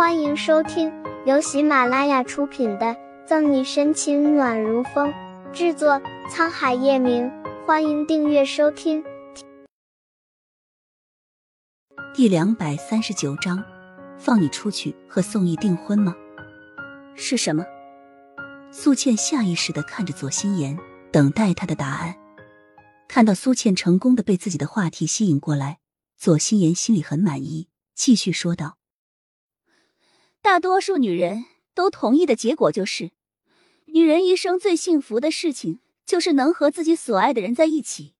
[0.00, 0.90] 欢迎收听
[1.26, 2.86] 由喜马拉雅出品的
[3.26, 5.12] 《赠你深情暖如风》，
[5.52, 7.30] 制作沧海夜明。
[7.66, 9.04] 欢迎订阅收听。
[12.14, 13.62] 第两百三十九章，
[14.16, 16.16] 放你出去和宋毅订婚吗？
[17.14, 17.66] 是什么？
[18.70, 20.78] 苏倩下意识的看着左心言，
[21.12, 22.16] 等待他的答案。
[23.06, 25.80] 看到苏倩成功的被自己的话题吸引过来，
[26.16, 28.79] 左心言心里很满意，继续说道。
[30.42, 31.44] 大多数女人
[31.74, 33.12] 都同意的结果就是，
[33.86, 38.14] 女人一生最幸福的事情就是能和自己所爱的人在一起。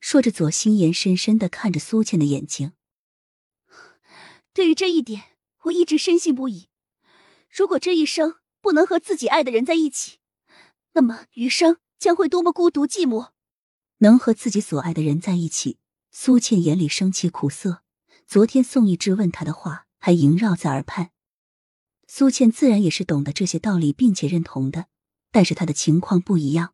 [0.00, 2.72] 说着，左心言深深的看着苏倩的眼睛。
[4.52, 5.22] 对于这一点，
[5.62, 6.68] 我一直深信不疑。
[7.48, 10.18] 如果这一生不能和自己爱的人在一起，
[10.92, 13.30] 那么余生将会多么孤独寂寞。
[13.98, 15.78] 能和自己所爱的人在一起，
[16.10, 17.82] 苏倩眼里升起苦涩。
[18.26, 21.12] 昨天宋逸之问她的话还萦绕在耳畔。
[22.16, 24.86] 苏倩自然也是懂得这些道理，并且认同的，
[25.32, 26.72] 但是她的情况不一样。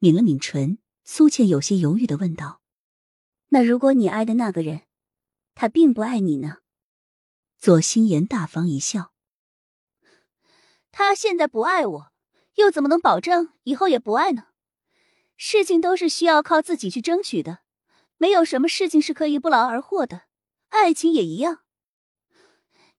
[0.00, 2.60] 抿了抿唇，苏倩有些犹豫的问道
[3.50, 4.82] ：“那如果你爱的那个人，
[5.54, 6.56] 他并不爱你呢？”
[7.60, 9.12] 左心言大方一笑
[10.90, 12.12] ：“他现在不爱我，
[12.56, 14.48] 又怎么能保证以后也不爱呢？
[15.36, 17.60] 事情都是需要靠自己去争取的，
[18.18, 20.22] 没有什么事情是可以不劳而获的，
[20.70, 21.60] 爱情也一样。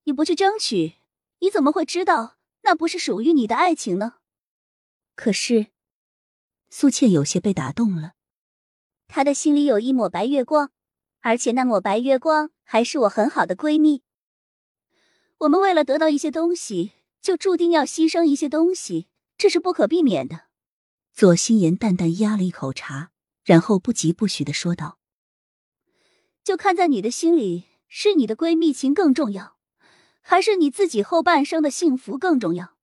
[0.06, 0.94] 你不去争取。”
[1.42, 4.18] 你怎么会知道那不是属于你的爱情呢？
[5.16, 5.68] 可是，
[6.70, 8.14] 苏倩有些被打动了。
[9.08, 10.72] 她的心里有一抹白月光，
[11.22, 14.04] 而且那抹白月光还是我很好的闺蜜。
[15.40, 20.46] 我们为了得到一些东西，就注定要牺牲一些东西，这是不可避免的。
[21.12, 23.12] 左心言淡淡压了一口茶，
[23.44, 25.00] 然后不疾不徐的说道
[26.44, 29.58] ：“就看在你的心里，是你的闺蜜情更重要。”
[30.22, 32.76] 还是你自己后半生的幸福更重要。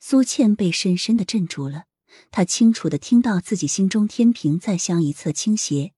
[0.00, 1.84] 苏倩被深深的镇住了，
[2.30, 5.92] 她清楚的听到自己心中天平在向一侧倾斜，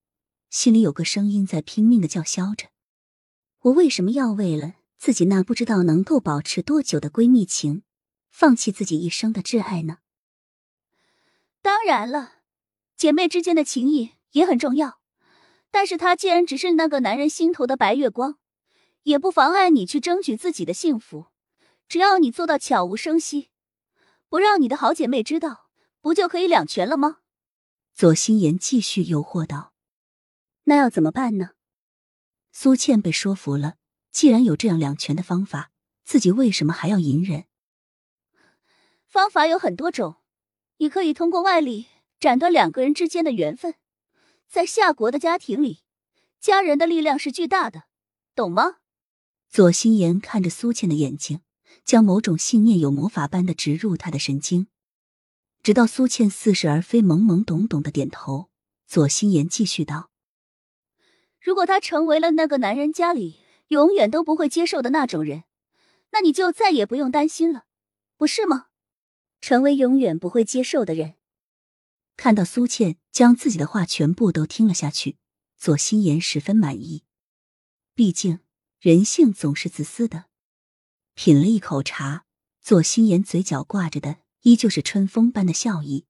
[0.51, 2.69] 心里有个声音在拼命的叫嚣着
[3.63, 7.83] ：“我为什么要为了自己那不知道能够保持多久的闺蜜情，
[8.31, 9.99] 放弃自己一生的挚爱呢？”
[11.63, 12.35] 当然了，
[12.95, 15.01] 姐妹之间的情谊也很重要，
[15.71, 18.39] 但是她既然只是那个男人心头的白月光。
[19.05, 21.29] 也不妨碍你去争取自己的幸福，
[21.89, 23.51] 只要你做到悄无声息，
[24.29, 25.71] 不让你的好姐妹知道，
[26.01, 27.19] 不就可以两全了吗？
[27.95, 29.73] 左心言继续诱惑道
[30.65, 31.51] ：“那要怎么办呢？”
[32.51, 33.77] 苏倩被说服了，
[34.11, 35.71] 既然有这样两全的方法，
[36.05, 37.45] 自己为什么还要隐忍？
[39.07, 40.17] 方法有很多种，
[40.79, 41.87] 你可以通过外力
[42.19, 43.75] 斩断两个人之间的缘分。
[44.49, 45.83] 在夏国的家庭里，
[46.41, 47.85] 家人的力量是巨大的，
[48.35, 48.79] 懂吗？
[49.55, 51.41] 左心言看着苏倩的眼睛，
[51.85, 54.67] 将某种信念有魔法般的植入她的神经，
[55.63, 58.51] 直到苏倩似是而非、懵懵懂懂的点头。
[58.89, 60.11] 左心言继续道
[61.41, 63.39] ：“如果他成为了那个男人家里
[63.69, 65.45] 永远都不会接受的那种人，
[66.11, 67.67] 那你就再也不用担心了，
[68.17, 68.67] 不是吗？
[69.41, 71.15] 成为永远不会接受的人。”
[72.19, 75.17] 看到苏倩将自己的话全部都听了下去，
[75.57, 77.05] 左心言十分满意，
[77.95, 78.41] 毕竟。
[78.85, 80.27] 人性总是自私的。
[81.15, 82.27] 品了一口茶，
[82.61, 86.05] 左心言嘴角挂着的依旧是春风般的笑意。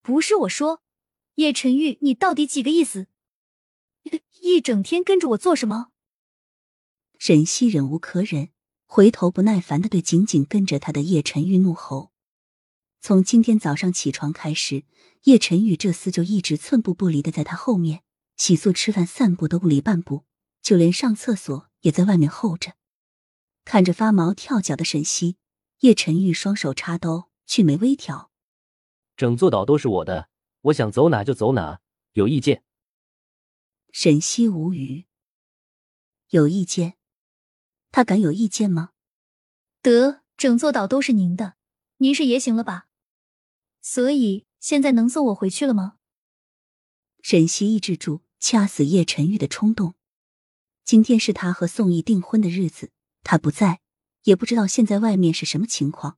[0.00, 0.84] 不是我说，
[1.34, 3.08] 叶晨玉，你到底几个意思？
[4.42, 5.88] 一整天跟着我做什么？
[7.18, 8.50] 沈西忍无可忍，
[8.86, 12.12] 回头不耐烦的对紧紧跟着他的叶晨玉怒吼。
[13.00, 14.84] 从今天早上起床开始，
[15.24, 18.04] 叶晨玉这厮就一直寸步不离的在他后面。
[18.38, 20.24] 洗漱、吃饭、散步都不离半步，
[20.62, 22.74] 就连上厕所也在外面候着。
[23.64, 25.36] 看着发毛跳脚的沈西，
[25.80, 28.30] 叶晨玉双手插兜，俊眉微挑
[29.16, 30.30] ：“整座岛都是我的，
[30.62, 31.80] 我想走哪就走哪，
[32.12, 32.62] 有意见？”
[33.92, 35.06] 沈西无语
[36.30, 36.96] ：“有意见？
[37.90, 38.92] 他敢有意见吗？”
[39.82, 41.56] 得，整座岛都是您的，
[41.98, 42.86] 您是爷行了吧？
[43.80, 45.96] 所以现在能送我回去了吗？
[47.20, 48.22] 沈西抑制住。
[48.40, 49.94] 掐死叶晨玉的冲动。
[50.84, 52.90] 今天是他和宋毅订婚的日子，
[53.22, 53.80] 他不在，
[54.24, 56.16] 也不知道现在外面是什么情况。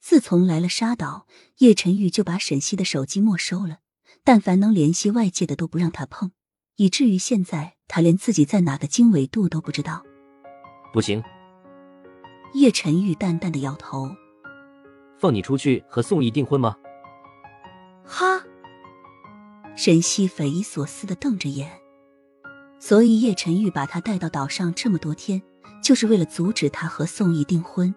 [0.00, 1.26] 自从来了沙岛，
[1.58, 3.78] 叶晨玉就把沈西的手机没收了，
[4.24, 6.32] 但凡能联系外界的都不让他碰，
[6.76, 10.04] 以至于现在他连自己在哪个经纬度都不知道。
[10.92, 11.22] 不行。
[12.54, 14.08] 叶晨玉淡淡的摇头。
[15.18, 16.76] 放你出去和宋毅订婚吗？
[18.04, 18.42] 哈。
[19.78, 21.70] 沈西匪夷所思的瞪着眼，
[22.80, 25.40] 所以叶晨玉把他带到岛上这么多天，
[25.80, 27.94] 就是为了阻止他和宋毅订婚。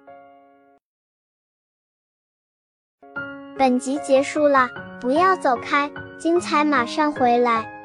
[3.58, 4.70] 本集结束了，
[5.02, 7.81] 不要走开，精彩马上回来。